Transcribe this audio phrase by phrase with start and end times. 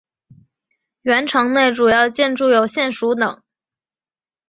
[1.03, 3.39] 原城内主要建筑有县署等。